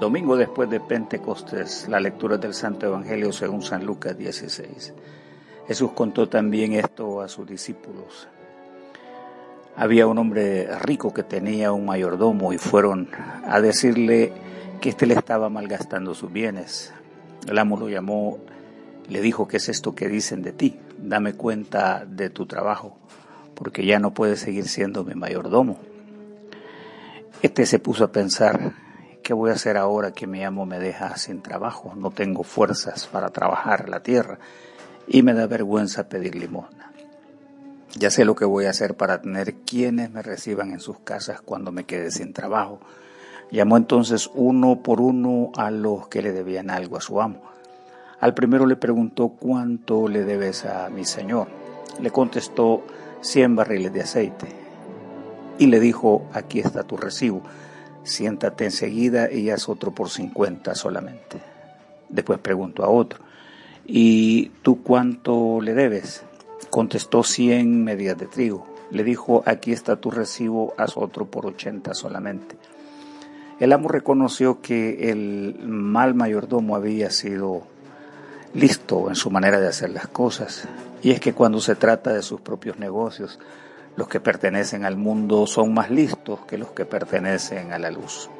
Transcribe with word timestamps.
Domingo 0.00 0.36
después 0.36 0.70
de 0.70 0.80
Pentecostés, 0.80 1.88
la 1.88 2.00
lectura 2.00 2.38
del 2.38 2.54
Santo 2.54 2.86
Evangelio 2.86 3.32
según 3.32 3.62
San 3.62 3.84
Lucas 3.84 4.16
16. 4.16 4.94
Jesús 5.66 5.92
contó 5.92 6.28
también 6.28 6.72
esto 6.72 7.20
a 7.20 7.28
sus 7.28 7.46
discípulos. 7.46 8.28
Había 9.76 10.06
un 10.06 10.18
hombre 10.18 10.68
rico 10.80 11.14
que 11.14 11.22
tenía 11.22 11.72
un 11.72 11.86
mayordomo 11.86 12.52
y 12.52 12.58
fueron 12.58 13.08
a 13.46 13.60
decirle 13.60 14.32
que 14.80 14.88
éste 14.90 15.06
le 15.06 15.14
estaba 15.14 15.48
malgastando 15.48 16.14
sus 16.14 16.32
bienes. 16.32 16.92
El 17.46 17.58
amo 17.58 17.78
lo 17.78 17.88
llamó, 17.88 18.38
le 19.08 19.20
dijo, 19.20 19.46
¿qué 19.46 19.58
es 19.58 19.68
esto 19.68 19.94
que 19.94 20.08
dicen 20.08 20.42
de 20.42 20.52
ti? 20.52 20.78
Dame 20.98 21.34
cuenta 21.34 22.04
de 22.06 22.30
tu 22.30 22.46
trabajo, 22.46 22.96
porque 23.54 23.84
ya 23.84 23.98
no 23.98 24.12
puedes 24.12 24.40
seguir 24.40 24.68
siendo 24.68 25.04
mi 25.04 25.14
mayordomo. 25.14 25.89
Este 27.42 27.64
se 27.64 27.78
puso 27.78 28.04
a 28.04 28.12
pensar, 28.12 28.74
¿qué 29.22 29.32
voy 29.32 29.48
a 29.48 29.54
hacer 29.54 29.78
ahora 29.78 30.12
que 30.12 30.26
mi 30.26 30.44
amo 30.44 30.66
me 30.66 30.78
deja 30.78 31.16
sin 31.16 31.40
trabajo? 31.40 31.94
No 31.96 32.10
tengo 32.10 32.42
fuerzas 32.42 33.06
para 33.06 33.30
trabajar 33.30 33.88
la 33.88 34.02
tierra 34.02 34.38
y 35.08 35.22
me 35.22 35.32
da 35.32 35.46
vergüenza 35.46 36.10
pedir 36.10 36.34
limosna. 36.34 36.92
Ya 37.96 38.10
sé 38.10 38.26
lo 38.26 38.34
que 38.34 38.44
voy 38.44 38.66
a 38.66 38.70
hacer 38.70 38.94
para 38.94 39.22
tener 39.22 39.54
quienes 39.54 40.10
me 40.10 40.20
reciban 40.20 40.70
en 40.70 40.80
sus 40.80 40.98
casas 40.98 41.40
cuando 41.40 41.72
me 41.72 41.84
quede 41.84 42.10
sin 42.10 42.34
trabajo. 42.34 42.78
Llamó 43.50 43.78
entonces 43.78 44.30
uno 44.34 44.82
por 44.82 45.00
uno 45.00 45.50
a 45.56 45.70
los 45.70 46.08
que 46.08 46.20
le 46.20 46.32
debían 46.32 46.68
algo 46.68 46.98
a 46.98 47.00
su 47.00 47.22
amo. 47.22 47.40
Al 48.20 48.34
primero 48.34 48.66
le 48.66 48.76
preguntó 48.76 49.28
cuánto 49.30 50.08
le 50.08 50.24
debes 50.24 50.66
a 50.66 50.90
mi 50.90 51.06
señor. 51.06 51.48
Le 52.02 52.10
contestó 52.10 52.84
cien 53.22 53.56
barriles 53.56 53.94
de 53.94 54.02
aceite 54.02 54.59
y 55.60 55.66
le 55.66 55.78
dijo, 55.78 56.26
aquí 56.32 56.58
está 56.58 56.84
tu 56.84 56.96
recibo, 56.96 57.42
siéntate 58.02 58.64
enseguida 58.64 59.30
y 59.30 59.50
haz 59.50 59.68
otro 59.68 59.92
por 59.92 60.08
50 60.08 60.74
solamente. 60.74 61.38
Después 62.08 62.38
preguntó 62.38 62.82
a 62.82 62.88
otro, 62.88 63.20
¿y 63.84 64.48
tú 64.62 64.82
cuánto 64.82 65.60
le 65.60 65.74
debes? 65.74 66.22
Contestó 66.70 67.22
100 67.22 67.84
medias 67.84 68.16
de 68.16 68.26
trigo. 68.26 68.66
Le 68.90 69.04
dijo, 69.04 69.42
aquí 69.44 69.72
está 69.72 69.96
tu 69.96 70.10
recibo, 70.10 70.72
haz 70.78 70.96
otro 70.96 71.26
por 71.26 71.44
80 71.44 71.92
solamente. 71.92 72.56
El 73.60 73.74
amo 73.74 73.88
reconoció 73.88 74.62
que 74.62 75.10
el 75.10 75.60
mal 75.62 76.14
mayordomo 76.14 76.74
había 76.74 77.10
sido 77.10 77.64
listo 78.54 79.10
en 79.10 79.14
su 79.14 79.30
manera 79.30 79.60
de 79.60 79.68
hacer 79.68 79.90
las 79.90 80.08
cosas. 80.08 80.66
Y 81.02 81.10
es 81.10 81.20
que 81.20 81.34
cuando 81.34 81.60
se 81.60 81.76
trata 81.76 82.14
de 82.14 82.22
sus 82.22 82.40
propios 82.40 82.78
negocios, 82.78 83.38
los 83.96 84.08
que 84.08 84.20
pertenecen 84.20 84.84
al 84.84 84.96
mundo 84.96 85.46
son 85.46 85.74
más 85.74 85.90
listos 85.90 86.40
que 86.46 86.58
los 86.58 86.70
que 86.70 86.84
pertenecen 86.84 87.72
a 87.72 87.78
la 87.78 87.90
luz. 87.90 88.30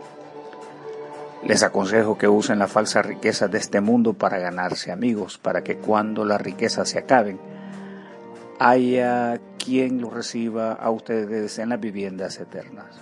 Les 1.44 1.62
aconsejo 1.62 2.18
que 2.18 2.28
usen 2.28 2.58
las 2.58 2.70
falsas 2.70 3.06
riquezas 3.06 3.50
de 3.50 3.58
este 3.58 3.80
mundo 3.80 4.12
para 4.12 4.38
ganarse 4.38 4.92
amigos, 4.92 5.38
para 5.38 5.64
que 5.64 5.76
cuando 5.76 6.24
las 6.24 6.40
riquezas 6.40 6.88
se 6.88 6.98
acaben, 6.98 7.40
haya 8.58 9.40
quien 9.58 10.02
los 10.02 10.12
reciba 10.12 10.72
a 10.72 10.90
ustedes 10.90 11.58
en 11.58 11.70
las 11.70 11.80
viviendas 11.80 12.38
eternas. 12.38 13.00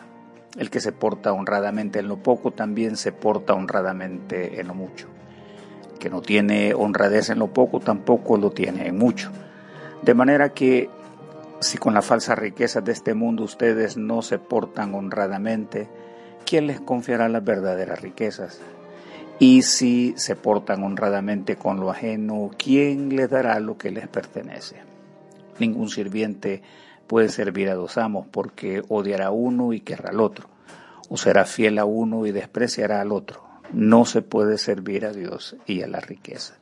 El 0.57 0.71
que 0.71 0.81
se 0.81 0.93
porta 0.93 1.33
honradamente 1.33 1.99
en 1.99 2.09
lo 2.09 2.19
poco 2.23 2.53
también 2.53 2.97
se 2.97 3.13
porta 3.13 3.55
honradamente 3.55 4.61
en 4.61 4.69
lo 4.69 4.75
mucho. 4.75 5.09
El 5.93 5.99
que 5.99 6.11
no 6.11 6.23
tiene 6.23 6.75
honradez 6.75 7.31
en 7.31 7.41
lo 7.41 7.49
poco 7.49 7.81
tampoco 7.81 8.37
lo 8.37 8.51
tiene 8.51 8.87
en 8.87 8.99
mucho. 8.99 9.31
De 10.03 10.15
manera 10.15 10.51
que 10.51 10.89
si 11.61 11.79
con 11.79 11.95
las 11.95 12.07
falsas 12.07 12.39
riquezas 12.39 12.85
de 12.85 12.93
este 12.93 13.15
mundo 13.15 13.45
ustedes 13.45 13.97
no 13.97 14.23
se 14.23 14.39
portan 14.39 14.95
honradamente, 14.95 15.89
¿quién 16.47 16.67
les 16.67 16.81
confiará 16.81 17.29
las 17.29 17.45
verdaderas 17.45 18.01
riquezas? 18.01 18.61
Y 19.41 19.63
si 19.63 20.15
se 20.17 20.37
portan 20.37 20.83
honradamente 20.83 21.57
con 21.57 21.81
lo 21.81 21.91
ajeno, 21.91 22.51
¿quién 22.57 23.15
les 23.15 23.31
dará 23.31 23.59
lo 23.61 23.77
que 23.77 23.91
les 23.91 24.09
pertenece? 24.09 24.77
Ningún 25.59 25.91
sirviente 25.91 26.63
puede 27.07 27.29
servir 27.29 27.69
a 27.71 27.75
dos 27.75 27.99
amos 27.99 28.27
porque 28.31 28.83
odiará 28.89 29.27
a 29.27 29.31
uno 29.31 29.73
y 29.73 29.81
querrá 29.81 30.11
al 30.11 30.21
otro, 30.21 30.49
o 31.09 31.17
será 31.17 31.45
fiel 31.45 31.79
a 31.79 31.85
uno 31.85 32.27
y 32.27 32.33
despreciará 32.33 33.01
al 33.01 33.13
otro. 33.13 33.43
No 33.73 34.05
se 34.05 34.23
puede 34.23 34.59
servir 34.59 35.07
a 35.07 35.13
Dios 35.13 35.57
y 35.67 35.83
a 35.83 35.87
la 35.87 36.01
riqueza. 36.01 36.55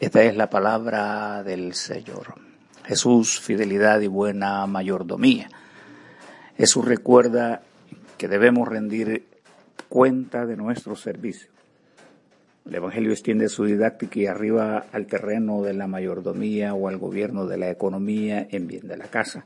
Esta 0.00 0.22
es 0.22 0.36
la 0.36 0.50
palabra 0.50 1.42
del 1.42 1.74
Señor. 1.74 2.55
Jesús, 2.86 3.40
fidelidad 3.40 4.00
y 4.00 4.06
buena 4.06 4.66
mayordomía. 4.66 5.48
Jesús 6.56 6.84
recuerda 6.84 7.62
que 8.16 8.28
debemos 8.28 8.68
rendir 8.68 9.26
cuenta 9.88 10.46
de 10.46 10.56
nuestro 10.56 10.94
servicio. 10.96 11.48
El 12.64 12.76
Evangelio 12.76 13.12
extiende 13.12 13.48
su 13.48 13.64
didáctica 13.64 14.20
y 14.20 14.26
arriba 14.26 14.86
al 14.92 15.06
terreno 15.06 15.62
de 15.62 15.72
la 15.72 15.86
mayordomía 15.86 16.74
o 16.74 16.88
al 16.88 16.96
gobierno 16.96 17.46
de 17.46 17.58
la 17.58 17.70
economía 17.70 18.46
en 18.50 18.66
bien 18.66 18.88
de 18.88 18.96
la 18.96 19.06
casa. 19.06 19.44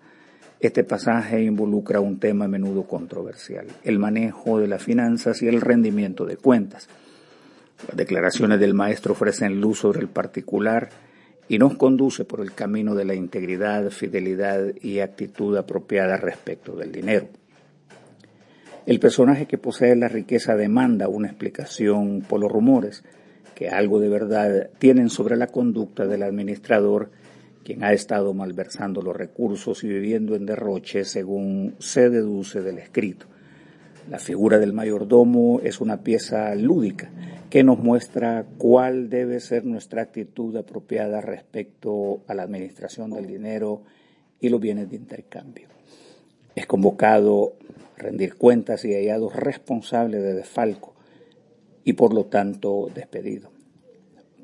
Este 0.61 0.85
pasaje 0.85 1.43
involucra 1.43 2.01
un 2.01 2.19
tema 2.19 2.45
a 2.45 2.49
menudo 2.49 2.85
controversial, 2.85 3.67
el 3.83 3.99
manejo 3.99 4.59
de 4.59 4.69
las 4.69 4.83
finanzas 4.83 5.41
y 5.43 5.49
el 5.49 5.63
rendimiento 5.63 6.27
de 6.27 6.37
cuentas. 6.37 6.89
Las 7.89 7.97
declaraciones 7.97 8.61
del 8.61 8.75
maestro 8.75 9.13
ofrecen 9.13 9.61
luz 9.61 9.79
sobre 9.79 10.01
el 10.01 10.09
particular 10.09 10.91
y 11.51 11.59
nos 11.59 11.77
conduce 11.77 12.25
por 12.25 12.43
el 12.43 12.53
camino 12.53 12.95
de 12.95 13.05
la 13.05 13.17
integridad, 13.17 13.91
fidelidad 13.91 14.73
y 14.81 15.01
actitud 15.01 15.57
apropiada 15.57 16.17
respecto 16.17 16.77
del 16.77 16.93
dinero. 16.93 17.27
El 18.87 19.01
personaje 19.01 19.47
que 19.47 19.59
posee 19.59 19.97
la 19.97 20.07
riqueza 20.07 20.55
demanda 20.55 21.09
una 21.09 21.27
explicación 21.27 22.21
por 22.21 22.39
los 22.39 22.53
rumores 22.53 23.03
que 23.57 23.69
algo 23.69 23.99
de 23.99 24.09
verdad 24.09 24.71
tienen 24.79 25.11
sobre 25.11 25.37
la 25.37 25.49
conducta 25.49 26.07
del 26.07 26.23
administrador, 26.23 27.11
quien 27.65 27.83
ha 27.83 27.93
estado 27.95 28.33
malversando 28.33 29.03
los 29.03 29.17
recursos 29.17 29.83
y 29.83 29.89
viviendo 29.89 30.37
en 30.37 30.47
derroche 30.47 31.05
según 31.05 31.75
se 31.81 32.11
deduce 32.11 32.63
del 32.63 32.79
escrito. 32.79 33.27
La 34.09 34.19
figura 34.19 34.59
del 34.59 34.73
mayordomo 34.73 35.61
es 35.63 35.81
una 35.81 36.03
pieza 36.03 36.55
lúdica 36.55 37.11
que 37.51 37.63
nos 37.65 37.79
muestra 37.79 38.47
cuál 38.59 39.11
debe 39.11 39.41
ser 39.41 39.65
nuestra 39.65 40.03
actitud 40.03 40.57
apropiada 40.57 41.21
respecto 41.21 42.23
a 42.27 42.35
la 42.35 42.45
administración 42.45 43.11
del 43.11 43.27
dinero 43.27 43.83
y 44.41 44.49
los 44.49 44.61
bienes 44.61 44.89
de 44.89 44.97
intercambio. 44.97 45.69
Es 46.55 46.67
convocado 46.67 47.55
a 47.99 48.03
rendir 48.03 48.37
cuentas 48.37 48.85
y 48.85 48.95
hallado 48.95 49.31
responsable 49.31 50.19
de 50.19 50.35
desfalco 50.35 50.95
y 51.85 51.93
por 51.95 52.15
lo 52.15 52.27
tanto 52.27 52.89
despedido. 52.95 53.51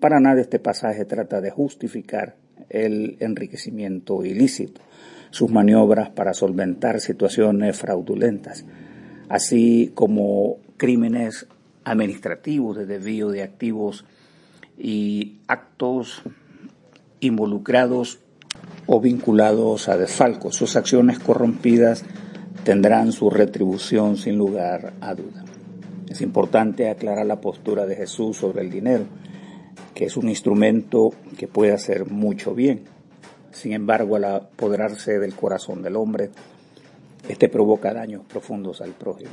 Para 0.00 0.20
nada 0.20 0.40
este 0.40 0.58
pasaje 0.58 1.04
trata 1.04 1.40
de 1.40 1.50
justificar 1.50 2.36
el 2.68 3.16
enriquecimiento 3.20 4.24
ilícito, 4.24 4.80
sus 5.30 5.50
maniobras 5.50 6.10
para 6.10 6.34
solventar 6.34 7.00
situaciones 7.00 7.76
fraudulentas 7.76 8.64
así 9.28 9.92
como 9.94 10.58
crímenes 10.76 11.46
administrativos 11.84 12.76
de 12.76 12.86
desvío 12.86 13.30
de 13.30 13.42
activos 13.42 14.04
y 14.78 15.36
actos 15.46 16.22
involucrados 17.20 18.18
o 18.86 19.00
vinculados 19.00 19.88
a 19.88 19.96
desfalco. 19.96 20.52
Sus 20.52 20.76
acciones 20.76 21.18
corrompidas 21.18 22.04
tendrán 22.64 23.12
su 23.12 23.30
retribución 23.30 24.16
sin 24.16 24.36
lugar 24.36 24.94
a 25.00 25.14
duda. 25.14 25.44
Es 26.08 26.20
importante 26.20 26.88
aclarar 26.88 27.26
la 27.26 27.40
postura 27.40 27.86
de 27.86 27.96
Jesús 27.96 28.36
sobre 28.36 28.62
el 28.62 28.70
dinero, 28.70 29.04
que 29.94 30.06
es 30.06 30.16
un 30.16 30.28
instrumento 30.28 31.10
que 31.36 31.48
puede 31.48 31.72
hacer 31.72 32.06
mucho 32.06 32.54
bien. 32.54 32.82
Sin 33.52 33.72
embargo, 33.72 34.16
al 34.16 34.24
apoderarse 34.24 35.18
del 35.18 35.34
corazón 35.34 35.82
del 35.82 35.96
hombre, 35.96 36.30
este 37.28 37.48
provoca 37.48 37.92
daños 37.92 38.24
profundos 38.24 38.80
al 38.80 38.92
prójimo. 38.92 39.32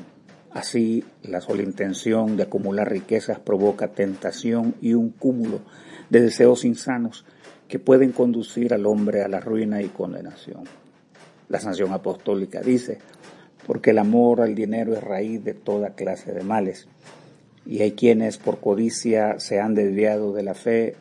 Así, 0.51 1.03
la 1.23 1.41
sola 1.41 1.63
intención 1.63 2.37
de 2.37 2.43
acumular 2.43 2.89
riquezas 2.89 3.39
provoca 3.39 3.89
tentación 3.89 4.75
y 4.81 4.93
un 4.93 5.09
cúmulo 5.09 5.61
de 6.09 6.21
deseos 6.21 6.65
insanos 6.65 7.25
que 7.67 7.79
pueden 7.79 8.11
conducir 8.11 8.73
al 8.73 8.85
hombre 8.85 9.23
a 9.23 9.27
la 9.27 9.39
ruina 9.39 9.81
y 9.81 9.87
condenación. 9.87 10.63
La 11.49 11.59
sanción 11.59 11.91
apostólica 11.91 12.61
dice, 12.61 12.99
porque 13.65 13.91
el 13.91 13.99
amor 13.99 14.41
al 14.41 14.55
dinero 14.55 14.93
es 14.93 15.03
raíz 15.03 15.43
de 15.43 15.53
toda 15.53 15.95
clase 15.95 16.33
de 16.33 16.43
males, 16.43 16.87
y 17.65 17.81
hay 17.81 17.93
quienes 17.93 18.37
por 18.37 18.59
codicia 18.59 19.39
se 19.39 19.59
han 19.59 19.73
desviado 19.73 20.33
de 20.33 20.43
la 20.43 20.53
fe 20.53 20.95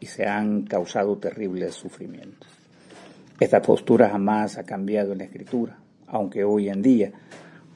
y 0.00 0.06
se 0.06 0.26
han 0.26 0.62
causado 0.62 1.16
terribles 1.18 1.74
sufrimientos. 1.74 2.48
Esta 3.40 3.62
postura 3.62 4.10
jamás 4.10 4.58
ha 4.58 4.64
cambiado 4.64 5.12
en 5.12 5.18
la 5.18 5.24
Escritura 5.24 5.78
aunque 6.08 6.44
hoy 6.44 6.68
en 6.68 6.82
día 6.82 7.12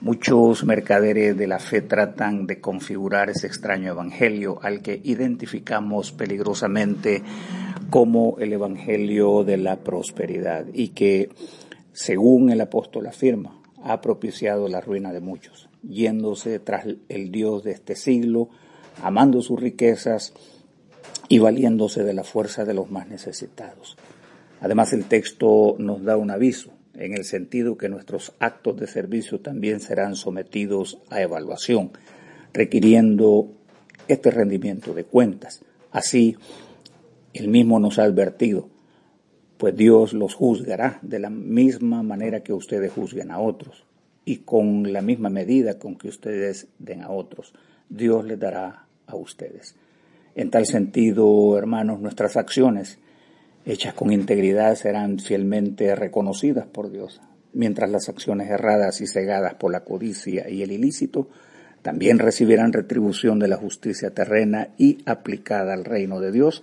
muchos 0.01 0.65
mercaderes 0.65 1.37
de 1.37 1.47
la 1.47 1.59
fe 1.59 1.83
tratan 1.83 2.47
de 2.47 2.61
configurar 2.61 3.31
ese 3.31 3.47
extraño 3.47 3.91
evangelio 3.91 4.59
al 4.63 4.81
que 4.81 5.01
identificamos 5.05 6.13
peligrosamente 6.13 7.23
como 7.91 8.37
el 8.39 8.53
evangelio 8.53 9.45
de 9.45 9.59
la 9.59 9.77
prosperidad 9.77 10.67
y 10.73 10.89
que, 10.89 11.29
según 11.93 12.51
el 12.51 12.61
apóstol 12.61 13.07
afirma, 13.07 13.61
ha 13.83 14.01
propiciado 14.01 14.69
la 14.69 14.81
ruina 14.81 15.13
de 15.13 15.21
muchos. 15.21 15.69
yéndose 15.83 16.59
tras 16.59 16.85
el 17.09 17.33
Dios 17.33 17.65
de 17.65 17.73
este 17.73 17.97
siglo, 17.97 18.51
amando 19.03 19.41
sus 19.41 19.59
riquezas 19.59 20.35
y 21.27 21.39
valiéndose 21.39 22.05
de 22.05 22.13
la 22.13 22.23
fuerza 22.23 22.67
de 22.67 22.75
los 22.75 22.91
más 22.91 23.09
necesitados. 23.09 23.97
Además, 24.61 24.93
el 24.93 25.07
texto 25.07 25.77
nos 25.79 26.05
da 26.05 26.19
un 26.19 26.31
aviso 26.31 26.71
en 27.01 27.15
el 27.15 27.25
sentido 27.25 27.79
que 27.79 27.89
nuestros 27.89 28.35
actos 28.39 28.77
de 28.77 28.87
servicio 28.87 29.41
también 29.41 29.81
serán 29.81 30.17
sometidos 30.17 30.99
a 31.09 31.23
evaluación, 31.23 31.93
requiriendo 32.53 33.49
este 34.07 34.31
rendimiento 34.31 34.93
de 34.93 35.05
cuentas. 35.05 35.63
Así, 35.91 36.37
el 37.33 37.49
mismo 37.49 37.81
nos 37.81 37.99
ha 37.99 38.03
advertido, 38.03 38.69
pues 39.57 39.75
Dios 39.75 40.13
los 40.13 40.35
juzgará 40.35 40.99
de 41.01 41.19
la 41.19 41.31
misma 41.31 42.03
manera 42.03 42.43
que 42.43 42.53
ustedes 42.53 42.93
juzguen 42.93 43.31
a 43.31 43.39
otros 43.39 43.85
y 44.27 44.39
con 44.39 44.93
la 44.93 45.01
misma 45.01 45.31
medida 45.31 45.79
con 45.79 45.97
que 45.97 46.09
ustedes 46.09 46.69
den 46.79 47.03
a 47.03 47.11
otros. 47.11 47.55
Dios 47.89 48.27
les 48.27 48.39
dará 48.39 48.85
a 49.07 49.17
ustedes. 49.17 49.75
En 50.35 50.51
tal 50.51 50.67
sentido, 50.67 51.57
hermanos, 51.57 52.01
nuestras 52.01 52.37
acciones 52.37 52.99
hechas 53.65 53.95
con 53.95 54.13
integridad 54.13 54.75
serán 54.75 55.19
fielmente 55.19 55.95
reconocidas 55.95 56.67
por 56.67 56.91
Dios, 56.91 57.21
mientras 57.53 57.91
las 57.91 58.09
acciones 58.09 58.51
erradas 58.51 59.01
y 59.01 59.07
cegadas 59.07 59.55
por 59.55 59.73
la 59.73 59.85
codicia 59.85 60.49
y 60.49 60.63
el 60.63 60.73
ilícito 60.73 61.29
también 61.83 62.19
recibirán 62.19 62.73
retribución 62.73 63.39
de 63.39 63.49
la 63.49 63.57
justicia 63.57 64.11
terrena 64.11 64.69
y 64.77 64.99
aplicada 65.07 65.73
al 65.73 65.85
reino 65.85 66.21
de 66.21 66.31
Dios, 66.31 66.63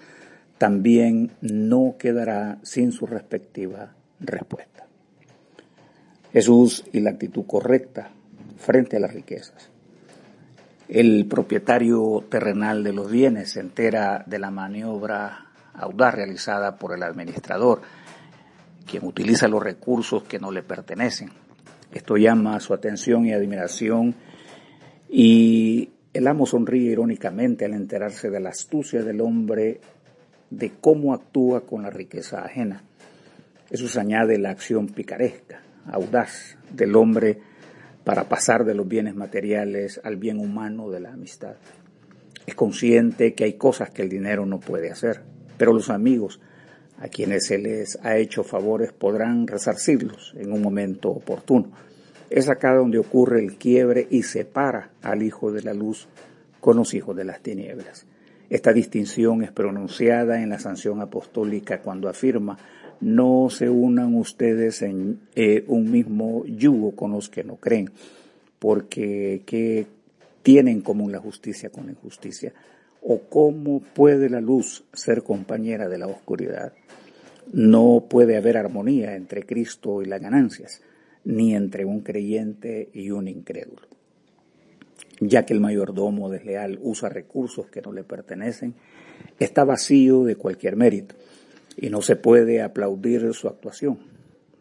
también 0.57 1.31
no 1.41 1.95
quedará 1.97 2.59
sin 2.63 2.91
su 2.91 3.07
respectiva 3.07 3.95
respuesta. 4.19 4.85
Jesús 6.33 6.83
y 6.93 6.99
la 6.99 7.11
actitud 7.11 7.45
correcta 7.47 8.11
frente 8.57 8.97
a 8.97 8.99
las 8.99 9.13
riquezas. 9.13 9.69
El 10.87 11.25
propietario 11.25 12.23
terrenal 12.29 12.83
de 12.83 12.93
los 12.93 13.09
bienes 13.09 13.51
se 13.51 13.59
entera 13.59 14.23
de 14.25 14.39
la 14.39 14.51
maniobra 14.51 15.46
audaz 15.77 16.13
realizada 16.15 16.77
por 16.77 16.93
el 16.93 17.03
administrador, 17.03 17.81
quien 18.85 19.05
utiliza 19.05 19.47
los 19.47 19.63
recursos 19.63 20.23
que 20.23 20.39
no 20.39 20.51
le 20.51 20.63
pertenecen. 20.63 21.29
Esto 21.91 22.17
llama 22.17 22.59
su 22.59 22.73
atención 22.73 23.25
y 23.25 23.33
admiración 23.33 24.15
y 25.09 25.89
el 26.13 26.27
amo 26.27 26.45
sonríe 26.45 26.91
irónicamente 26.91 27.65
al 27.65 27.73
enterarse 27.73 28.29
de 28.29 28.39
la 28.39 28.49
astucia 28.49 29.03
del 29.03 29.21
hombre 29.21 29.79
de 30.49 30.71
cómo 30.81 31.13
actúa 31.13 31.61
con 31.61 31.83
la 31.83 31.89
riqueza 31.89 32.43
ajena. 32.43 32.83
Eso 33.69 33.87
se 33.87 33.99
añade 33.99 34.37
la 34.37 34.49
acción 34.49 34.87
picaresca, 34.87 35.61
audaz 35.91 36.57
del 36.71 36.95
hombre 36.95 37.39
para 38.03 38.23
pasar 38.23 38.63
de 38.63 38.73
los 38.73 38.87
bienes 38.87 39.15
materiales 39.15 39.99
al 40.03 40.15
bien 40.15 40.39
humano 40.39 40.89
de 40.89 41.01
la 41.01 41.11
amistad. 41.11 41.55
Es 42.45 42.55
consciente 42.55 43.33
que 43.33 43.43
hay 43.43 43.53
cosas 43.53 43.89
que 43.89 44.01
el 44.01 44.09
dinero 44.09 44.45
no 44.45 44.59
puede 44.59 44.89
hacer, 44.89 45.21
pero 45.57 45.73
los 45.73 45.89
amigos 45.89 46.39
a 46.99 47.07
quienes 47.09 47.45
se 47.47 47.57
les 47.57 47.97
ha 48.03 48.17
hecho 48.17 48.43
favores 48.43 48.91
podrán 48.91 49.47
resarcirlos 49.47 50.33
en 50.37 50.51
un 50.51 50.61
momento 50.61 51.09
oportuno. 51.09 51.71
Es 52.29 52.49
acá 52.49 52.73
donde 52.75 52.97
ocurre 52.97 53.39
el 53.39 53.57
quiebre 53.57 54.07
y 54.09 54.23
separa 54.23 54.89
al 55.01 55.23
hijo 55.23 55.51
de 55.51 55.61
la 55.61 55.73
luz 55.73 56.07
con 56.59 56.77
los 56.77 56.93
hijos 56.93 57.15
de 57.15 57.23
las 57.23 57.41
tinieblas. 57.41 58.05
Esta 58.49 58.73
distinción 58.73 59.43
es 59.43 59.51
pronunciada 59.51 60.41
en 60.41 60.49
la 60.49 60.59
sanción 60.59 61.01
apostólica 61.01 61.81
cuando 61.81 62.09
afirma 62.09 62.57
no 62.99 63.49
se 63.49 63.69
unan 63.69 64.15
ustedes 64.15 64.81
en 64.81 65.19
eh, 65.35 65.63
un 65.67 65.91
mismo 65.91 66.45
yugo 66.45 66.95
con 66.95 67.11
los 67.11 67.29
que 67.29 67.43
no 67.43 67.57
creen, 67.57 67.91
porque 68.59 69.43
¿qué 69.45 69.85
tienen 70.41 70.77
en 70.77 70.81
común 70.81 71.11
la 71.11 71.19
justicia 71.19 71.69
con 71.69 71.85
la 71.85 71.91
injusticia? 71.91 72.53
¿O 73.01 73.21
cómo 73.29 73.81
puede 73.81 74.29
la 74.29 74.41
luz 74.41 74.83
ser 74.93 75.23
compañera 75.23 75.87
de 75.87 75.97
la 75.97 76.07
oscuridad? 76.07 76.73
No 77.53 78.05
puede 78.09 78.35
haber 78.35 78.57
armonía 78.57 79.15
entre 79.15 79.45
Cristo 79.45 80.01
y 80.01 80.05
las 80.05 80.21
ganancias, 80.21 80.81
ni 81.23 81.55
entre 81.55 81.85
un 81.85 82.01
creyente 82.01 82.89
y 82.93 83.11
un 83.11 83.27
incrédulo. 83.27 83.87
Ya 85.19 85.45
que 85.45 85.53
el 85.53 85.61
mayordomo 85.61 86.29
desleal 86.29 86.79
usa 86.81 87.09
recursos 87.09 87.67
que 87.67 87.81
no 87.81 87.91
le 87.91 88.03
pertenecen, 88.03 88.75
está 89.39 89.63
vacío 89.63 90.23
de 90.23 90.35
cualquier 90.35 90.75
mérito 90.75 91.15
y 91.75 91.89
no 91.89 92.01
se 92.01 92.15
puede 92.15 92.61
aplaudir 92.61 93.33
su 93.33 93.47
actuación. 93.47 93.99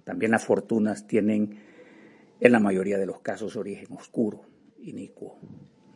También 0.05 0.33
las 0.33 0.45
fortunas 0.45 1.07
tienen 1.07 1.59
en 2.41 2.53
la 2.53 2.61
mayoría 2.61 2.99
de 2.99 3.07
los 3.07 3.21
casos 3.21 3.57
origen 3.57 3.89
oscuro, 3.93 4.43
inicuo. 4.83 5.37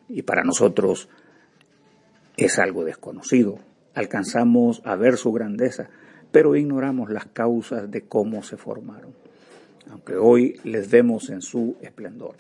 Y 0.08 0.22
para 0.22 0.42
nosotros 0.42 1.08
es 2.44 2.58
algo 2.58 2.84
desconocido. 2.84 3.58
Alcanzamos 3.94 4.82
a 4.84 4.96
ver 4.96 5.16
su 5.16 5.32
grandeza, 5.32 5.88
pero 6.30 6.56
ignoramos 6.56 7.10
las 7.10 7.26
causas 7.26 7.90
de 7.90 8.02
cómo 8.02 8.42
se 8.42 8.56
formaron, 8.56 9.12
aunque 9.90 10.16
hoy 10.16 10.60
les 10.64 10.90
vemos 10.90 11.30
en 11.30 11.42
su 11.42 11.76
esplendor. 11.80 12.36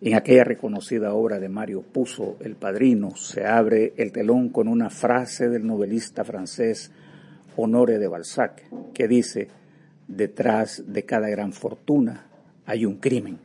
En 0.00 0.14
aquella 0.14 0.44
reconocida 0.44 1.14
obra 1.14 1.38
de 1.38 1.48
Mario 1.48 1.82
Puzo, 1.82 2.36
El 2.40 2.56
Padrino, 2.56 3.16
se 3.16 3.46
abre 3.46 3.94
el 3.96 4.12
telón 4.12 4.50
con 4.50 4.68
una 4.68 4.90
frase 4.90 5.48
del 5.48 5.66
novelista 5.66 6.24
francés 6.24 6.92
Honore 7.56 7.98
de 7.98 8.08
Balzac, 8.08 8.64
que 8.92 9.08
dice, 9.08 9.48
detrás 10.06 10.84
de 10.86 11.04
cada 11.04 11.28
gran 11.28 11.52
fortuna 11.52 12.26
hay 12.66 12.84
un 12.84 12.96
crimen, 12.96 13.38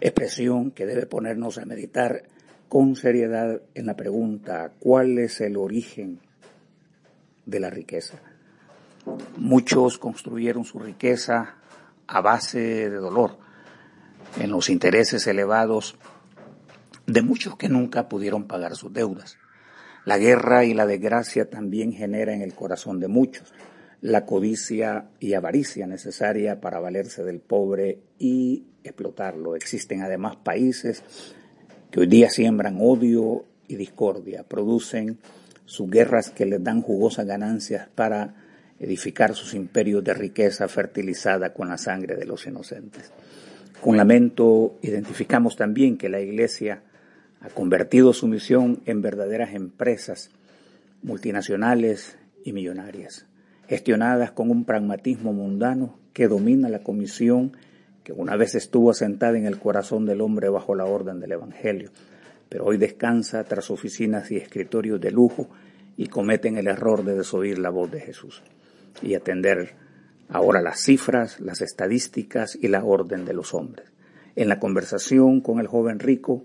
expresión 0.00 0.70
que 0.70 0.86
debe 0.86 1.06
ponernos 1.06 1.58
a 1.58 1.64
meditar 1.64 2.24
con 2.68 2.96
seriedad 2.96 3.60
en 3.74 3.86
la 3.86 3.96
pregunta, 3.96 4.72
¿cuál 4.78 5.18
es 5.18 5.40
el 5.40 5.56
origen 5.56 6.20
de 7.44 7.60
la 7.60 7.70
riqueza? 7.70 8.18
Muchos 9.36 9.98
construyeron 9.98 10.64
su 10.64 10.78
riqueza 10.78 11.56
a 12.06 12.20
base 12.20 12.90
de 12.90 12.96
dolor, 12.96 13.38
en 14.40 14.50
los 14.50 14.68
intereses 14.68 15.26
elevados 15.26 15.96
de 17.06 17.22
muchos 17.22 17.56
que 17.56 17.68
nunca 17.68 18.08
pudieron 18.08 18.46
pagar 18.46 18.74
sus 18.76 18.92
deudas. 18.92 19.38
La 20.04 20.18
guerra 20.18 20.64
y 20.64 20.74
la 20.74 20.86
desgracia 20.86 21.48
también 21.48 21.92
generan 21.92 22.36
en 22.36 22.42
el 22.42 22.54
corazón 22.54 23.00
de 23.00 23.08
muchos 23.08 23.52
la 24.00 24.26
codicia 24.26 25.08
y 25.18 25.34
avaricia 25.34 25.86
necesaria 25.86 26.60
para 26.60 26.80
valerse 26.80 27.24
del 27.24 27.40
pobre 27.40 28.00
y 28.18 28.66
explotarlo. 28.84 29.56
Existen 29.56 30.02
además 30.02 30.36
países 30.36 31.02
que 31.96 32.00
hoy 32.00 32.08
día 32.08 32.28
siembran 32.28 32.76
odio 32.78 33.46
y 33.68 33.76
discordia, 33.76 34.42
producen 34.42 35.16
sus 35.64 35.88
guerras 35.88 36.28
que 36.28 36.44
les 36.44 36.62
dan 36.62 36.82
jugosas 36.82 37.24
ganancias 37.24 37.88
para 37.94 38.34
edificar 38.78 39.34
sus 39.34 39.54
imperios 39.54 40.04
de 40.04 40.12
riqueza 40.12 40.68
fertilizada 40.68 41.54
con 41.54 41.70
la 41.70 41.78
sangre 41.78 42.14
de 42.16 42.26
los 42.26 42.46
inocentes. 42.46 43.10
Con 43.80 43.96
lamento 43.96 44.76
identificamos 44.82 45.56
también 45.56 45.96
que 45.96 46.10
la 46.10 46.20
Iglesia 46.20 46.82
ha 47.40 47.48
convertido 47.48 48.12
su 48.12 48.26
misión 48.26 48.82
en 48.84 49.00
verdaderas 49.00 49.54
empresas 49.54 50.28
multinacionales 51.02 52.18
y 52.44 52.52
millonarias, 52.52 53.24
gestionadas 53.68 54.32
con 54.32 54.50
un 54.50 54.66
pragmatismo 54.66 55.32
mundano 55.32 55.98
que 56.12 56.28
domina 56.28 56.68
la 56.68 56.80
comisión 56.80 57.56
que 58.06 58.12
una 58.12 58.36
vez 58.36 58.54
estuvo 58.54 58.92
asentada 58.92 59.36
en 59.36 59.46
el 59.46 59.58
corazón 59.58 60.06
del 60.06 60.20
hombre 60.20 60.48
bajo 60.48 60.76
la 60.76 60.84
orden 60.84 61.18
del 61.18 61.32
Evangelio, 61.32 61.90
pero 62.48 62.64
hoy 62.64 62.78
descansa 62.78 63.42
tras 63.42 63.68
oficinas 63.68 64.30
y 64.30 64.36
escritorios 64.36 65.00
de 65.00 65.10
lujo 65.10 65.48
y 65.96 66.06
cometen 66.06 66.56
el 66.56 66.68
error 66.68 67.04
de 67.04 67.16
desoír 67.16 67.58
la 67.58 67.70
voz 67.70 67.90
de 67.90 68.00
Jesús 68.00 68.44
y 69.02 69.14
atender 69.14 69.74
ahora 70.28 70.62
las 70.62 70.82
cifras, 70.82 71.40
las 71.40 71.62
estadísticas 71.62 72.56
y 72.62 72.68
la 72.68 72.84
orden 72.84 73.24
de 73.24 73.34
los 73.34 73.54
hombres. 73.54 73.88
En 74.36 74.48
la 74.48 74.60
conversación 74.60 75.40
con 75.40 75.58
el 75.58 75.66
joven 75.66 75.98
rico, 75.98 76.44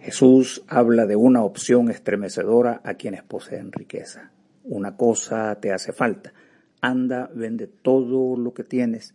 Jesús 0.00 0.64
habla 0.66 1.04
de 1.04 1.16
una 1.16 1.42
opción 1.42 1.90
estremecedora 1.90 2.80
a 2.84 2.94
quienes 2.94 3.22
poseen 3.22 3.70
riqueza. 3.70 4.30
Una 4.64 4.96
cosa 4.96 5.56
te 5.60 5.74
hace 5.74 5.92
falta. 5.92 6.32
Anda, 6.80 7.28
vende 7.34 7.66
todo 7.66 8.34
lo 8.38 8.54
que 8.54 8.64
tienes 8.64 9.14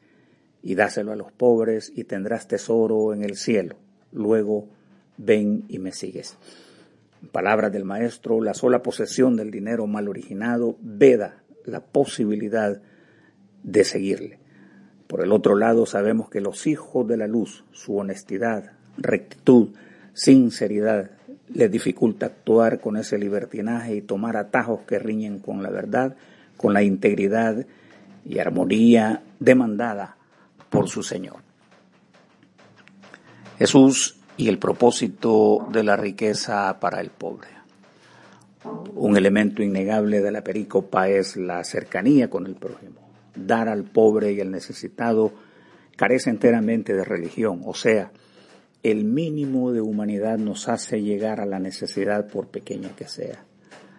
y 0.63 0.75
dáselo 0.75 1.11
a 1.11 1.15
los 1.15 1.31
pobres 1.31 1.91
y 1.95 2.03
tendrás 2.03 2.47
tesoro 2.47 3.13
en 3.13 3.23
el 3.23 3.35
cielo. 3.35 3.75
Luego, 4.11 4.67
ven 5.17 5.63
y 5.67 5.79
me 5.79 5.91
sigues. 5.91 6.37
Palabras 7.31 7.71
del 7.71 7.85
maestro, 7.85 8.41
la 8.41 8.53
sola 8.53 8.81
posesión 8.81 9.35
del 9.35 9.51
dinero 9.51 9.87
mal 9.87 10.07
originado 10.07 10.77
veda 10.81 11.43
la 11.65 11.81
posibilidad 11.81 12.81
de 13.63 13.83
seguirle. 13.83 14.39
Por 15.07 15.21
el 15.23 15.31
otro 15.31 15.55
lado, 15.55 15.85
sabemos 15.85 16.29
que 16.29 16.41
los 16.41 16.65
hijos 16.67 17.07
de 17.07 17.17
la 17.17 17.27
luz, 17.27 17.63
su 17.71 17.97
honestidad, 17.97 18.71
rectitud, 18.97 19.69
sinceridad 20.13 21.11
les 21.53 21.69
dificulta 21.69 22.27
actuar 22.27 22.79
con 22.79 22.97
ese 22.97 23.17
libertinaje 23.17 23.95
y 23.95 24.01
tomar 24.01 24.37
atajos 24.37 24.81
que 24.87 24.99
riñen 24.99 25.39
con 25.39 25.63
la 25.63 25.69
verdad, 25.69 26.15
con 26.57 26.73
la 26.73 26.81
integridad 26.81 27.65
y 28.25 28.39
armonía 28.39 29.21
demandada 29.39 30.17
por 30.71 30.89
su 30.89 31.03
Señor. 31.03 31.43
Jesús 33.59 34.15
y 34.37 34.47
el 34.47 34.57
propósito 34.57 35.67
de 35.71 35.83
la 35.83 35.95
riqueza 35.95 36.79
para 36.79 37.01
el 37.01 37.11
pobre. 37.11 37.49
Un 38.95 39.17
elemento 39.17 39.61
innegable 39.61 40.21
de 40.21 40.31
la 40.31 40.43
pericopa 40.43 41.09
es 41.09 41.35
la 41.35 41.63
cercanía 41.63 42.29
con 42.29 42.47
el 42.47 42.55
prójimo. 42.55 43.01
Dar 43.35 43.69
al 43.69 43.83
pobre 43.83 44.31
y 44.31 44.41
al 44.41 44.49
necesitado 44.49 45.31
carece 45.95 46.31
enteramente 46.31 46.95
de 46.95 47.03
religión, 47.03 47.61
o 47.65 47.75
sea, 47.75 48.11
el 48.81 49.03
mínimo 49.03 49.71
de 49.71 49.81
humanidad 49.81 50.39
nos 50.39 50.67
hace 50.67 51.03
llegar 51.03 51.39
a 51.39 51.45
la 51.45 51.59
necesidad 51.59 52.27
por 52.27 52.47
pequeña 52.47 52.95
que 52.95 53.07
sea. 53.07 53.43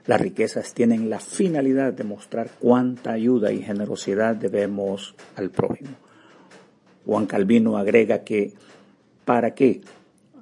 Las 0.06 0.20
riquezas 0.20 0.74
tienen 0.74 1.08
la 1.08 1.20
finalidad 1.20 1.92
de 1.92 2.02
mostrar 2.02 2.50
cuánta 2.58 3.12
ayuda 3.12 3.52
y 3.52 3.62
generosidad 3.62 4.34
debemos 4.34 5.14
al 5.36 5.50
prójimo. 5.50 5.92
Juan 7.06 7.26
Calvino 7.26 7.76
agrega 7.76 8.24
que 8.24 8.52
para 9.24 9.54
que 9.54 9.80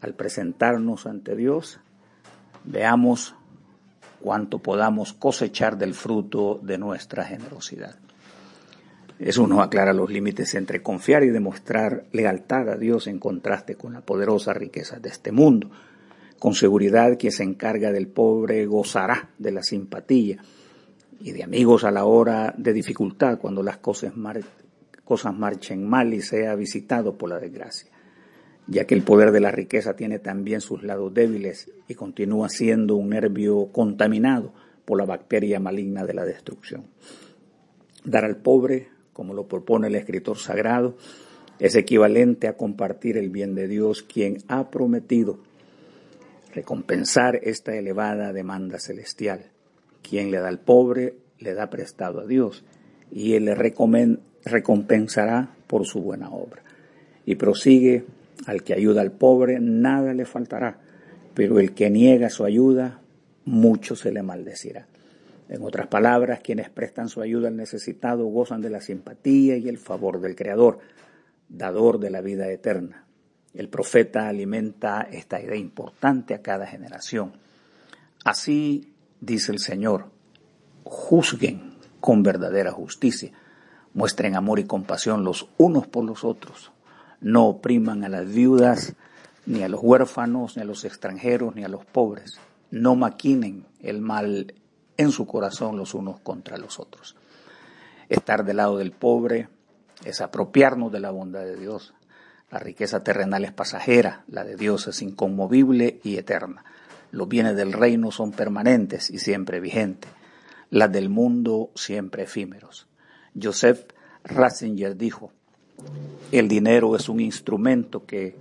al 0.01 0.15
presentarnos 0.15 1.07
ante 1.07 1.37
Dios 1.37 1.81
veamos 2.65 3.35
cuánto 4.21 4.59
podamos 4.59 5.13
cosechar 5.13 5.79
del 5.79 5.95
fruto 5.95 6.61
de 6.63 6.79
nuestra 6.79 7.25
generosidad. 7.25 7.97
Eso 9.19 9.47
nos 9.47 9.61
aclara 9.61 9.93
los 9.93 10.11
límites 10.11 10.55
entre 10.55 10.83
confiar 10.83 11.25
y 11.25 11.31
demostrar 11.31 12.05
lealtad 12.13 12.71
a 12.71 12.77
Dios 12.77 13.07
en 13.07 13.19
contraste 13.19 13.75
con 13.75 13.93
la 13.93 14.01
poderosa 14.01 14.55
riqueza 14.55 14.99
de 14.99 15.11
este 15.11 15.31
mundo. 15.31 15.71
Con 16.39 16.55
seguridad 16.55 17.19
quien 17.19 17.33
se 17.33 17.43
encarga 17.43 17.93
del 17.93 18.09
pobre 18.09 18.65
gozará 18.65 19.29
de 19.37 19.53
la 19.53 19.63
simpatía 19.63 20.39
y 21.21 21.33
de 21.33 21.45
amigos 21.45 21.85
a 21.85 21.91
la 21.91 22.07
hora 22.07 22.55
de 22.57 22.73
dificultad 22.73 23.39
cuando 23.39 23.63
las 23.63 23.77
cosas, 23.77 24.15
cosas 25.11 25.37
marchen 25.37 25.85
mal 25.85 26.15
y 26.15 26.23
sea 26.23 26.55
visitado 26.55 27.19
por 27.19 27.31
la 27.31 27.41
desgracia, 27.41 27.91
ya 28.69 28.87
que 28.87 28.95
el 28.95 29.03
poder 29.03 29.33
de 29.33 29.41
la 29.41 29.51
riqueza 29.51 29.97
tiene 29.97 30.21
también 30.21 30.61
sus 30.61 30.85
lados 30.85 31.13
débiles 31.13 31.69
y 31.89 31.97
continúa 31.97 32.49
siendo 32.49 32.95
un 32.95 33.09
nervio 33.09 33.73
contaminado 33.73 34.55
por 34.85 34.99
la 34.99 35.07
bacteria 35.07 35.59
maligna 35.59 36.05
de 36.05 36.15
la 36.15 36.25
destrucción. 36.25 36.85
Dar 38.05 38.25
al 38.25 38.37
pobre 38.37 38.87
como 39.13 39.35
lo 39.35 39.49
propone 39.49 39.89
el 39.89 39.97
escritor 39.97 40.39
sagrado, 40.39 40.97
es 41.59 41.75
equivalente 41.75 42.47
a 42.47 42.57
compartir 42.57 43.17
el 43.17 43.31
bien 43.31 43.57
de 43.57 43.67
Dios, 43.67 44.05
quien 44.05 44.39
ha 44.47 44.71
prometido 44.71 45.41
recompensar 46.55 47.41
esta 47.43 47.75
elevada 47.75 48.33
demanda 48.33 48.79
celestial. 48.79 49.51
Quien 50.09 50.31
le 50.31 50.39
da 50.39 50.47
al 50.47 50.61
pobre, 50.61 51.17
le 51.41 51.55
da 51.55 51.69
prestado 51.69 52.21
a 52.21 52.27
Dios, 52.27 52.65
y 53.11 53.35
Él 53.35 53.47
le 53.47 53.57
recompensará 54.45 55.49
por 55.67 55.87
su 55.87 56.01
buena 56.01 56.31
obra. 56.31 56.63
Y 57.27 57.37
prosigue, 57.37 58.05
al 58.47 58.63
que 58.63 58.75
ayuda 58.75 59.01
al 59.03 59.13
pobre, 59.13 59.59
nada 59.61 60.15
le 60.15 60.25
faltará, 60.25 60.79
pero 61.35 61.61
el 61.61 61.73
que 61.73 61.91
niega 61.91 62.31
su 62.31 62.45
ayuda, 62.45 63.01
mucho 63.45 63.97
se 63.97 64.13
le 64.13 64.23
maldecirá. 64.23 64.87
En 65.49 65.63
otras 65.63 65.89
palabras, 65.89 66.41
quienes 66.41 66.71
prestan 66.71 67.09
su 67.09 67.21
ayuda 67.21 67.49
al 67.49 67.57
necesitado 67.57 68.25
gozan 68.27 68.61
de 68.61 68.71
la 68.71 68.81
simpatía 68.81 69.57
y 69.57 69.69
el 69.69 69.79
favor 69.79 70.21
del 70.21 70.37
Creador, 70.37 70.79
dador 71.49 71.99
de 71.99 72.11
la 72.11 72.21
vida 72.21 72.49
eterna. 72.49 73.05
El 73.53 73.69
profeta 73.69 74.29
alimenta 74.29 75.09
esta 75.11 75.43
idea 75.43 75.57
importante 75.57 76.35
a 76.35 76.43
cada 76.43 76.67
generación. 76.67 77.33
Así 78.25 78.93
dice 79.21 79.51
el 79.51 79.59
Señor, 79.59 80.07
juzguen 80.85 81.75
con 81.99 82.23
verdadera 82.23 82.71
justicia, 82.71 83.33
muestren 83.95 84.37
amor 84.37 84.59
y 84.59 84.65
compasión 84.65 85.25
los 85.25 85.49
unos 85.59 85.87
por 85.87 86.05
los 86.05 86.25
otros, 86.25 86.73
no 87.21 87.47
opriman 87.47 88.05
a 88.05 88.09
las 88.09 88.29
viudas, 88.33 88.95
ni 89.47 89.63
a 89.63 89.69
los 89.69 89.81
huérfanos, 89.83 90.57
ni 90.57 90.63
a 90.63 90.67
los 90.67 90.85
extranjeros, 90.85 91.55
ni 91.55 91.65
a 91.65 91.69
los 91.69 91.85
pobres, 91.85 92.39
no 92.71 92.95
maquinen 92.95 93.67
el 93.81 94.01
mal 94.01 94.55
en 94.97 95.13
su 95.13 95.27
corazón 95.27 95.77
los 95.77 95.95
unos 95.95 96.21
contra 96.21 96.59
los 96.59 96.79
otros. 96.79 97.17
Estar 98.09 98.45
del 98.45 98.59
lado 98.59 98.77
del 98.77 98.93
pobre 98.93 99.49
es 100.05 100.21
apropiarnos 100.21 100.93
de 100.93 101.01
la 101.01 101.11
bondad 101.11 101.41
de 101.41 101.57
Dios. 101.57 101.95
La 102.51 102.59
riqueza 102.59 103.03
terrenal 103.03 103.45
es 103.45 103.53
pasajera, 103.53 104.25
la 104.29 104.45
de 104.45 104.57
Dios 104.57 104.89
es 104.89 105.01
inconmovible 105.03 106.01
y 106.03 106.17
eterna. 106.17 106.65
Los 107.13 107.29
bienes 107.29 107.57
del 107.57 107.73
reino 107.73 108.11
son 108.11 108.33
permanentes 108.33 109.11
y 109.11 109.19
siempre 109.19 109.61
vigentes. 109.61 110.11
Las 110.71 110.93
del 110.93 111.09
mundo 111.09 111.71
siempre 111.75 112.25
efímeros. 112.25 112.90
Joseph 113.41 113.87
Ratzinger 114.25 114.97
dijo, 114.97 115.33
el 116.33 116.49
dinero 116.49 116.95
es 116.95 117.09
un 117.09 117.21
instrumento 117.21 118.05
que, 118.05 118.37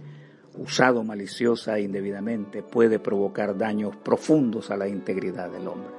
usado 0.58 1.04
maliciosa 1.04 1.78
e 1.78 1.84
indebidamente, 1.84 2.62
puede 2.64 3.00
provocar 3.00 3.58
daños 3.58 3.96
profundos 3.96 4.72
a 4.72 4.78
la 4.78 4.88
integridad 4.88 5.50
del 5.50 5.68
hombre. 5.68 5.94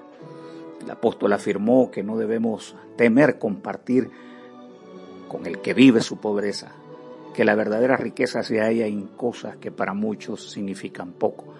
El 0.82 0.90
apóstol 0.90 1.32
afirmó 1.32 1.90
que 1.90 2.02
no 2.02 2.16
debemos 2.16 2.74
temer 2.96 3.38
compartir 3.38 4.10
con 5.28 5.46
el 5.46 5.60
que 5.60 5.74
vive 5.74 6.00
su 6.00 6.18
pobreza, 6.18 6.72
que 7.34 7.44
la 7.44 7.54
verdadera 7.54 7.96
riqueza 7.96 8.42
se 8.42 8.60
halla 8.60 8.86
en 8.86 9.06
cosas 9.06 9.56
que 9.56 9.70
para 9.70 9.94
muchos 9.94 10.50
significan 10.50 11.12
poco. 11.12 11.54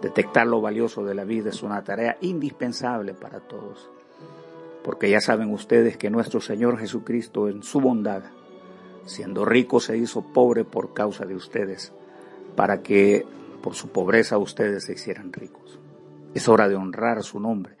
Detectar 0.00 0.46
lo 0.46 0.60
valioso 0.60 1.04
de 1.04 1.14
la 1.14 1.24
vida 1.24 1.50
es 1.50 1.62
una 1.62 1.82
tarea 1.82 2.16
indispensable 2.20 3.14
para 3.14 3.40
todos, 3.40 3.90
porque 4.90 5.08
ya 5.08 5.20
saben 5.20 5.52
ustedes 5.52 5.96
que 5.96 6.10
nuestro 6.10 6.40
Señor 6.40 6.76
Jesucristo 6.76 7.48
en 7.48 7.62
su 7.62 7.80
bondad, 7.80 8.24
siendo 9.06 9.44
rico, 9.44 9.78
se 9.78 9.96
hizo 9.96 10.32
pobre 10.32 10.64
por 10.64 10.94
causa 10.94 11.24
de 11.24 11.36
ustedes, 11.36 11.92
para 12.56 12.82
que 12.82 13.24
por 13.62 13.76
su 13.76 13.90
pobreza 13.90 14.36
ustedes 14.36 14.86
se 14.86 14.94
hicieran 14.94 15.32
ricos. 15.32 15.78
Es 16.34 16.48
hora 16.48 16.68
de 16.68 16.74
honrar 16.74 17.22
su 17.22 17.38
nombre 17.38 17.76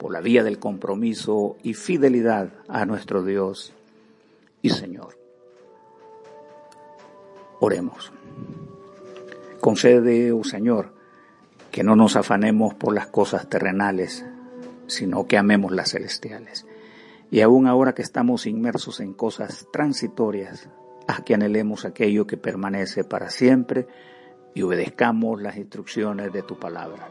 por 0.00 0.12
la 0.12 0.20
vía 0.20 0.42
del 0.42 0.58
compromiso 0.58 1.58
y 1.62 1.74
fidelidad 1.74 2.48
a 2.66 2.86
nuestro 2.86 3.22
Dios 3.22 3.72
y 4.62 4.70
Señor. 4.70 5.16
Oremos. 7.60 8.12
Concede, 9.60 10.32
oh 10.32 10.42
Señor, 10.42 10.92
que 11.70 11.84
no 11.84 11.94
nos 11.94 12.16
afanemos 12.16 12.74
por 12.74 12.92
las 12.92 13.06
cosas 13.06 13.48
terrenales, 13.48 14.24
sino 14.94 15.26
que 15.26 15.38
amemos 15.38 15.72
las 15.72 15.90
celestiales. 15.90 16.66
Y 17.30 17.40
aún 17.40 17.66
ahora 17.66 17.94
que 17.94 18.02
estamos 18.02 18.46
inmersos 18.46 19.00
en 19.00 19.14
cosas 19.14 19.66
transitorias, 19.72 20.68
haz 21.06 21.22
que 21.22 21.34
anhelemos 21.34 21.84
aquello 21.84 22.26
que 22.26 22.36
permanece 22.36 23.04
para 23.04 23.30
siempre 23.30 23.86
y 24.54 24.62
obedezcamos 24.62 25.40
las 25.40 25.56
instrucciones 25.56 26.32
de 26.32 26.42
tu 26.42 26.58
palabra. 26.58 27.08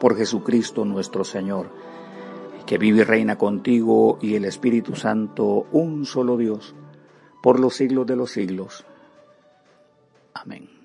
Por 0.00 0.16
Jesucristo 0.16 0.84
nuestro 0.84 1.24
Señor, 1.24 1.70
que 2.66 2.78
vive 2.78 3.00
y 3.00 3.04
reina 3.04 3.36
contigo 3.36 4.18
y 4.20 4.34
el 4.34 4.44
Espíritu 4.44 4.94
Santo, 4.94 5.66
un 5.72 6.04
solo 6.04 6.36
Dios, 6.36 6.74
por 7.42 7.60
los 7.60 7.74
siglos 7.74 8.06
de 8.06 8.16
los 8.16 8.30
siglos. 8.30 8.84
Amén. 10.34 10.77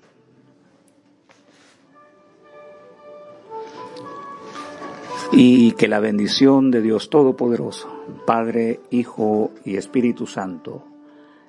Y 5.32 5.72
que 5.72 5.88
la 5.88 6.00
bendición 6.00 6.70
de 6.70 6.82
Dios 6.82 7.10
Todopoderoso, 7.10 7.88
Padre, 8.26 8.80
Hijo 8.90 9.50
y 9.64 9.76
Espíritu 9.76 10.26
Santo, 10.26 10.84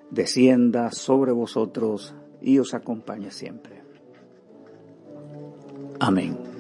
descienda 0.09 0.91
sobre 0.91 1.31
vosotros 1.31 2.15
y 2.41 2.59
os 2.59 2.73
acompañe 2.73 3.31
siempre. 3.31 3.83
Amén. 5.99 6.54